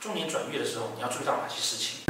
[0.00, 2.00] 中年转业的时候，你要注意到哪些事情？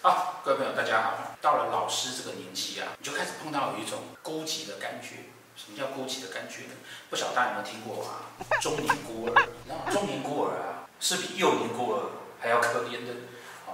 [0.00, 1.36] 好，各位朋友，大家好。
[1.42, 5.16] 到了老师这个年纪啊，你就开始碰到有一种孤寂的感觉。
[5.56, 6.74] 什么叫孤寂的感觉呢？
[7.10, 8.32] 不晓得大家有没有听过啊？
[8.62, 9.92] 中年孤儿，你知道？
[9.92, 12.00] 中年孤儿啊，是比幼年孤儿
[12.40, 13.12] 还要可怜的。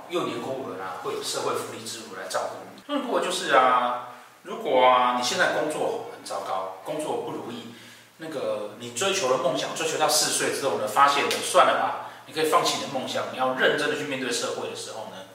[0.08, 2.82] 幼年孤儿啊，会有社会福利制度来照顾你。
[2.82, 4.08] 中年孤儿就是啊，
[4.42, 7.74] 如果啊，你现在工作很糟糕，工作不如意。
[8.18, 15.26] 那个你追求的梦想，追求到四十岁之后呢，发现了算了吧，你可以放弃你的梦想，你要认真的去面对社会的时候呢，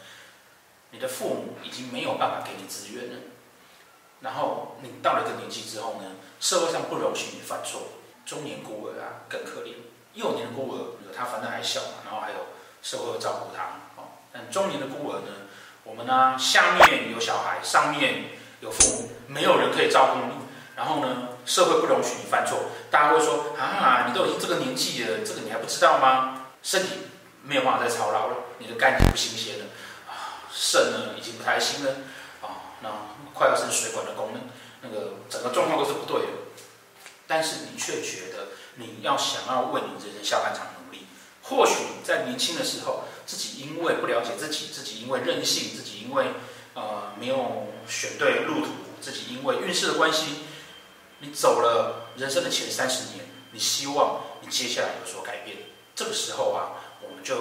[0.92, 3.20] 你的父母已经没有办法给你资源了。
[4.22, 7.82] 然后你到了一个年纪之后呢，社会上不容许你犯错，
[8.26, 9.74] 中年孤儿啊更可怜，
[10.14, 12.38] 幼年的孤儿他反正还小嘛，然后还有
[12.82, 15.52] 社会照顾他，哦，但中年的孤儿呢，
[15.84, 18.24] 我们呢下面有小孩，上面
[18.62, 20.49] 有父母，没有人可以照顾你。
[20.80, 26.46] 然后呢，社会不容许你犯错，大家会说啊，你都已经这个年纪了，这个你还不知道吗？
[26.64, 26.92] 身体
[27.44, 29.66] 没有办法再操劳了，你的肝已经不新鲜了，
[30.08, 31.92] 啊，肾呢已经不太行了，
[32.42, 32.90] 啊，那
[33.34, 34.44] 快要是水管的功能，
[34.82, 36.28] 那个整个状况都是不对的。
[37.28, 41.08] 但是你却觉得你要想要为你人生下半场努力，
[41.44, 46.28] 或许在年轻的时候，自己因为不了解自己，自己因为任性，自己因为
[46.74, 48.68] 呃没有选对路途，
[49.02, 50.46] 自己因为运势的关系。
[51.22, 55.58] 你走了人生的前三十年，你希望你接下来有所改变。
[55.94, 57.36] 这个时候啊，我们就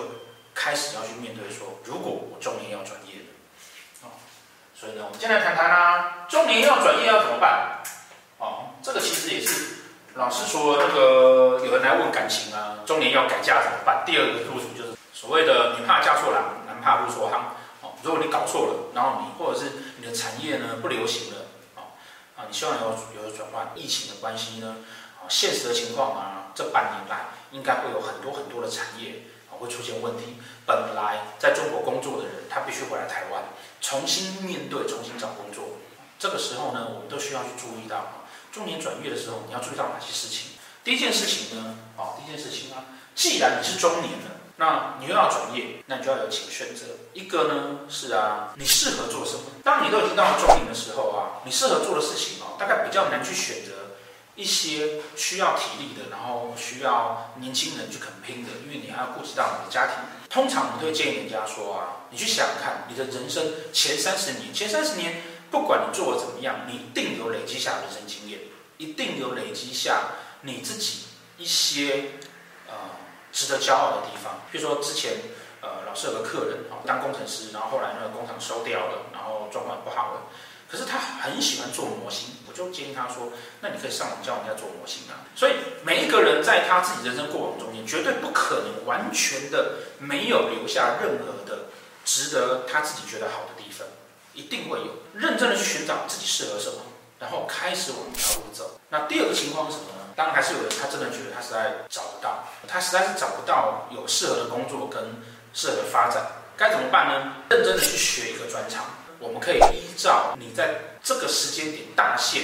[0.52, 3.30] 开始要去面对说，如果我中年要转业了，
[4.02, 4.18] 哦，
[4.74, 7.78] 所以呢，我们今天来谈谈啊，中年要转业要怎么办？
[8.38, 9.76] 哦，这个其实也是
[10.14, 14.02] 老师说那个有人来问感情啊，中年要改嫁怎么办？
[14.04, 17.54] 第二个路数就是所谓的女怕嫁错郎，男怕入错行。
[17.80, 21.42] 哦，如果你搞错了，然后你或者是你的产业呢不流行了。
[22.38, 24.76] 啊，你希望有有转换，疫情的关系呢？
[25.20, 30.36] 啊，现实的情况啊，这半年来应该会有很多很多的产业啊会出现问题。
[30.64, 33.42] 本来在中国工作的人，他必须回来台湾，
[33.80, 35.78] 重新面对，重新找工作。
[36.16, 40.52] 这个时候呢，我们都需要去注意到，中年转业的时候，你要注意到哪些事情？
[40.84, 42.84] 第一件事情呢，啊，第一件事情啊，
[43.16, 44.37] 既然你是中年了。
[44.60, 46.86] 那你又要转业，那你就要有几个选择。
[47.14, 49.42] 一个呢是啊，你适合做什么？
[49.62, 53.94] 当你都已经到了中年的时候啊，你适合做的事情哦，大概比较难去选择
[54.34, 59.94] 一些需要体力的，然后需要年轻人去肯拼的，因为你还要顾及到你的家庭。
[60.28, 68.40] 通常我们都会建议人家说啊，你去想想看，你的人生前三十年，前三十年不管你做的怎么样，你一定有累积下人生经验，
[68.76, 70.08] 一定有累积下
[70.42, 71.04] 你自己
[71.38, 72.17] 一些。
[73.38, 75.12] 值得骄傲的地方，比如说之前，
[75.60, 80.22] 呃，老师有个客人啊，当工程师，然后后来那个工厂收掉了，然后状况不好了。
[80.68, 85.22] 可是他很喜欢做模型，我就建议他说，那你可以上网教人家做模型啊。
[85.36, 85.52] 所以
[85.84, 91.66] 每一个人在他自己人生过往中间，绝对不可能完全的没有留下任何的
[92.04, 93.86] 值得他自己觉得好的地方，
[94.34, 94.96] 一定会有。
[95.14, 96.82] 认真的去寻找自己适合什么，
[97.20, 98.80] 然后开始往这条路走。
[98.88, 99.94] 那第二个情况是什么？
[100.18, 105.00] 当然还是有人，他真的觉得他实在找不到，他实在是找不到有适合的工作跟
[105.54, 107.34] 适合的发展，该怎么办呢？
[107.50, 108.84] 认真的去学一个专长，
[109.20, 110.74] 我们可以依照你在
[111.04, 112.42] 这个时间点大限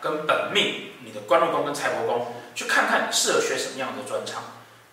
[0.00, 4.44] 跟本命，你的官禄宫跟财帛宫，去看看适合学什么样的专长，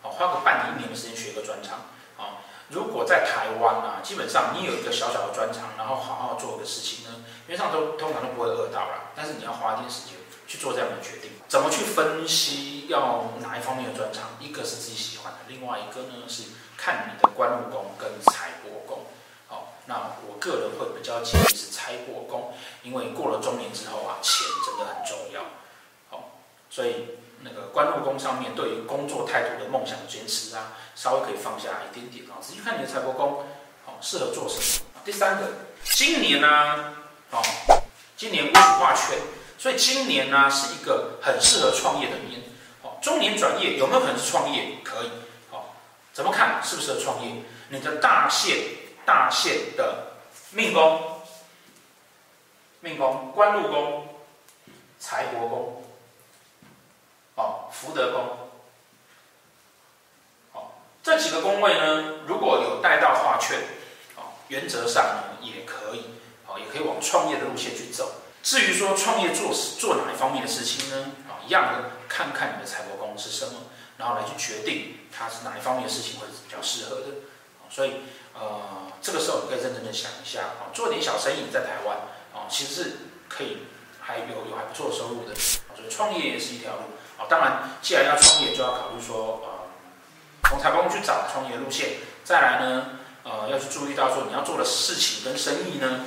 [0.01, 1.85] 好，花个半年一年的时间学一个专长，
[2.17, 7.11] 啊，如果在台湾啊，基本上你有一个小小的专长，然后好好做一个事情呢，
[7.45, 10.15] 原上都通常都不会饿到了，但是你要花一点时间。
[10.47, 14.29] 去做这样的决定，怎么去分析要哪一方面的专长？
[14.39, 16.43] 一个是自己喜欢的，另外一个呢是
[16.77, 18.99] 看你的官禄宫跟财帛宫。
[19.47, 22.53] 好，那我个人会比较建议是财帛宫，
[22.83, 25.41] 因为过了中年之后啊，钱真的很重要。
[26.09, 26.37] 好，
[26.69, 33.45] 所以那个官禄宫上面对于工作态度的梦想坚持啊，稍微可以放下一点点啊，仔细看你的财帛宫，
[33.83, 34.85] 好，适合做什么？
[35.03, 35.47] 第三个，
[35.83, 36.93] 今年呢，
[37.31, 37.41] 好，
[38.15, 39.17] 今年武曲化权。
[39.57, 42.41] 所以今年呢是一个很适合创业的年，
[42.83, 44.77] 好，中年转业有没有可能是创业？
[44.83, 45.09] 可以，
[45.49, 45.75] 好，
[46.13, 47.31] 怎么看适不适合创业？
[47.69, 48.57] 你的大限
[49.05, 50.13] 大限的
[50.51, 51.19] 命宫、
[52.81, 54.07] 命宫、官禄宫、
[54.99, 55.83] 财帛宫，
[57.35, 58.37] 好，福德宫，
[60.51, 63.57] 好，这几个宫位呢，如果有带到化权，
[64.15, 66.03] 哦，原则上呢也可以，
[66.45, 68.11] 好，也可以往创业的路线去走。
[68.45, 71.13] 至于说创业做做哪一方面的事情呢？
[71.27, 73.53] 啊，一样的，看看你的财帛宫是什么，
[73.97, 77.05] 然后来去决定它是哪一方面的事情会比较适合的。
[77.71, 78.01] 所以，
[78.35, 81.97] 呃，这个时候你可以认真的想一下，啊，做点小生意在台湾，
[82.35, 82.91] 啊，其实是
[83.27, 83.63] 可以
[83.99, 85.33] 还有有还不错收入的。
[85.33, 86.81] 所以创业也是一条路
[87.17, 87.25] 啊。
[87.27, 91.93] 当然，既然要创业，就要考虑说，呃，从财帛宫去找创业路线。
[92.23, 96.05] 再来呢，呃，要去注意到说，你要做的事情跟生意呢，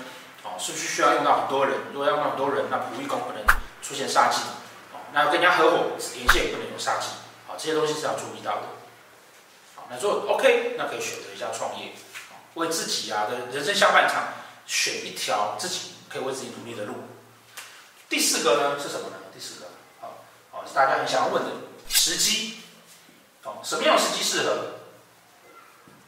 [0.58, 1.78] 是不是需要用到很多人？
[1.92, 3.42] 如果要用到很多人，那仆役宫不能
[3.82, 4.40] 出现杀机，
[5.12, 5.76] 那跟人家合伙
[6.14, 7.08] 连线也不能有杀机，
[7.46, 8.62] 好，这些东西是要注意到的。
[9.76, 11.92] 好，那做 OK，那可以选择一下创业，
[12.54, 14.24] 为自己啊的人生下半场
[14.66, 16.94] 选一条自己可以为自己努力的路。
[18.08, 19.16] 第四个呢是什么呢？
[19.32, 19.66] 第四个，
[20.00, 21.50] 好，好，是大家很想要问的
[21.88, 22.58] 时机，
[23.42, 24.74] 好，什么样的时机适合？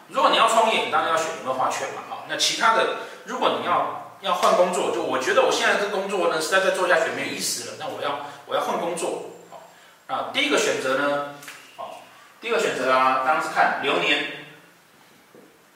[0.09, 2.97] 如果你要创业，你当然要选有没有花钱嘛，好，那其他的，
[3.27, 9.63] 如果你要要换工作，就我觉得我现在这工作呢，实在再做下去没有意思了，那我要我要换工作，好，
[10.07, 11.35] 那第一个选择呢，
[11.77, 12.03] 好，
[12.41, 14.47] 第一个选择啊，当然是看流年，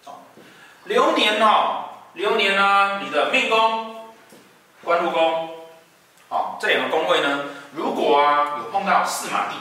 [0.05, 0.23] 好，
[0.85, 4.12] 流年哦，流年呢，你的命宫、
[4.82, 5.50] 官禄宫。
[6.26, 7.44] 好，这两个宫位呢，
[7.75, 9.55] 如果啊有碰到四马地，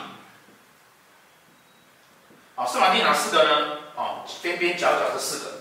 [2.55, 3.77] 好，四马地哪四个呢？
[3.95, 5.51] 哦，边边角角这四个，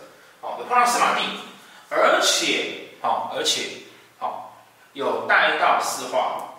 [0.40, 1.22] 好，有碰到四马地，
[1.90, 3.82] 而且好，而且
[4.18, 4.54] 好，
[4.94, 6.54] 有带到四化，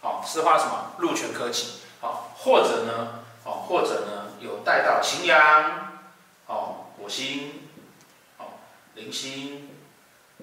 [0.00, 0.92] 好，四化什么？
[0.98, 5.98] 禄权科技，好，或者呢，哦，或者呢有带到擎羊，
[6.46, 7.68] 哦，火星，
[8.38, 8.46] 哦，
[8.94, 9.68] 零星，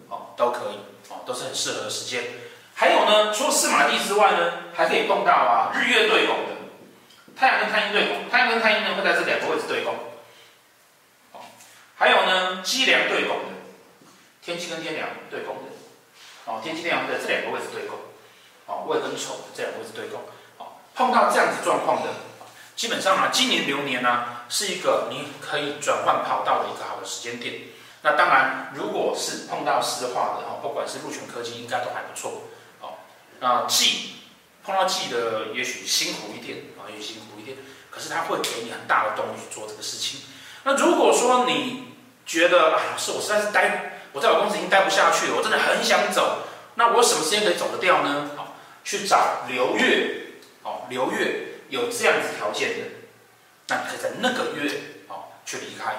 [0.10, 0.80] 哦，都可以。
[1.10, 2.24] 哦，都是很适合的时间。
[2.76, 6.56] 还有呢，除了四马地之外呢，还可以碰到啊日月对拱的，
[7.36, 9.94] 太阳跟太阴对拱，太阳跟太阴呢会在这两个位置对拱。
[11.98, 13.53] 还有呢，机梁对拱的，
[14.44, 15.72] 天机跟天梁对拱的。
[16.46, 17.98] 哦，天机天梁在这两个位置对拱。
[18.66, 20.22] 哦，未跟丑这两个位置对拱。
[20.58, 22.10] 哦，碰到这样子状况的，
[22.76, 27.56] 基本上啊，今年流年呢、是一个你可以转换跑道的一个好的时间点。
[28.04, 32.44] 那当然，如果是碰到四化的哦，不管是陆权科技，应该都还不错。
[32.82, 33.00] 哦，
[33.40, 34.16] 那忌
[34.66, 37.58] 碰到忌的，也许辛苦一点啊，也许辛苦一点，
[37.90, 40.22] 可是它会给你很大的动力去做这个事情。
[40.66, 41.94] 那如果说你
[42.26, 46.44] 觉得啊，是我实在是待我在我公司已经待不下去了，我真的很想走，
[46.76, 48.32] 那我什么时间可以走得掉呢？
[48.38, 50.28] 好，去找流月，
[50.62, 52.86] 哦，流月有这样子条件的，
[53.68, 54.72] 那你可以在那个月
[55.08, 55.92] 哦去离开，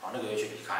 [0.00, 0.74] 啊，那个月去离开。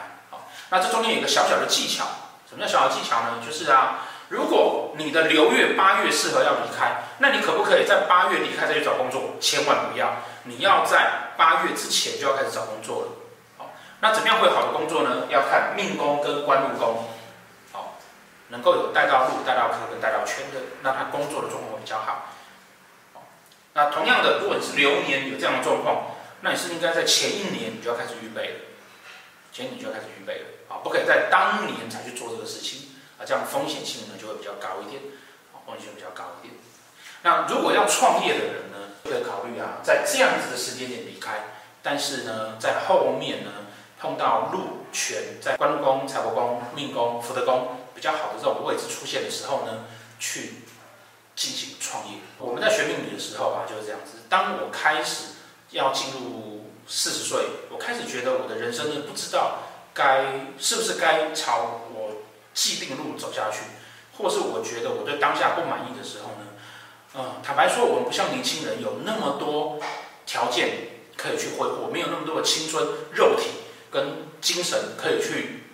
[0.71, 2.05] 那这中间有一个小小的技巧，
[2.49, 3.43] 什么叫小小的技巧呢？
[3.45, 9.37] 就是啊，如果你的流月八月适合要离开，那你可不可以在八月离开再去找工作？
[9.41, 13.09] 千万不要，你要在八月之前就要开始找工作了。
[14.01, 15.27] 那怎么样会有好的工作呢？
[15.29, 17.09] 要看命宫跟官禄宫，
[17.73, 17.99] 好，
[18.49, 22.33] 能够有带到禄、带到科跟带到权的，那他工作的状况会比较好。
[23.75, 28.55] 那同样的，如果你是流年有这样的状况，那你是应该在前一年你就要开始预备了。
[29.51, 35.03] 前你就要开始预备了啊，不可以在当年才去做这个事情啊，这样风险性呢就会比较高一点，
[35.53, 36.55] 啊，风险性比较高一点。
[37.23, 43.51] 那如果要创业的人呢，就可以考虑啊，在这样子的时间点离开，但是呢，在后面呢
[44.01, 49.85] 碰到禄权在官禄宫、财帛宫、命宫、福德宫比较好的这种位置出现的时候呢，
[50.21, 50.55] 去
[51.35, 52.19] 进行创业。
[52.39, 54.19] 我们在学命理的时候啊，就是这样子。
[54.29, 55.35] 当我开始
[55.71, 59.59] 要进入四十岁，我开始觉得我的人生呢，不知道
[59.93, 60.25] 该
[60.59, 62.23] 是不是该朝我
[62.55, 63.63] 既定路走下去，
[64.17, 66.47] 或是我觉得我对当下不满意的时候呢，
[67.15, 69.79] 嗯，坦白说，我们不像年轻人有那么多
[70.25, 70.71] 条件
[71.17, 73.51] 可以去挥霍，没有那么多的青春、肉体
[73.91, 75.65] 跟精神可以去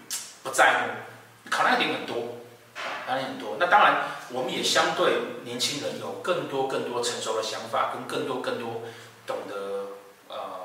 [0.42, 2.38] 不在乎，考量点很多，
[2.74, 3.56] 考量点很多。
[3.58, 8.82] 那当然，我们也相对年轻人有更多更多成熟的想法，跟更多更多
[9.26, 9.54] 懂得
[10.28, 10.64] 呃。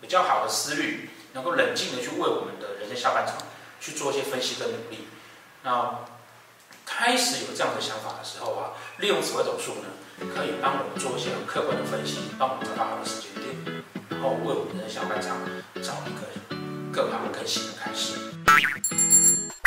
[0.00, 3.36] 比较好的思虑，能够冷静的去为我们的人生下半场
[3.80, 5.08] 去做一些分析跟努力。
[5.64, 5.98] 那
[6.86, 9.88] 开始有这样的想法的时候啊，利用紫微斗数呢，
[10.34, 15.36] 可以帮我们做一些很客观的分析，帮我们找到好的时间点，然后为我们的人生下半场
[16.98, 19.57] 更好、更新的开始。